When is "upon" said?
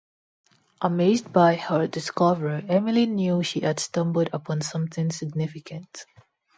4.33-4.61